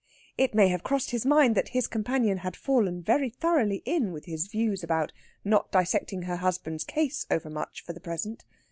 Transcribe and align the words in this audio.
It 0.35 0.55
may 0.55 0.69
have 0.69 0.81
crossed 0.81 1.11
his 1.11 1.27
mind 1.27 1.53
that 1.53 1.67
his 1.77 1.85
companion 1.85 2.39
had 2.39 2.55
fallen 2.55 3.03
very 3.03 3.29
thoroughly 3.29 3.83
in 3.85 4.11
with 4.11 4.25
his 4.25 4.47
views 4.47 4.81
about 4.83 5.13
not 5.45 5.71
dissecting 5.71 6.23
her 6.23 6.37
husband's 6.37 6.83
case 6.83 7.27
overmuch 7.29 7.81
for 7.83 7.93
the 7.93 7.99
present. 7.99 8.43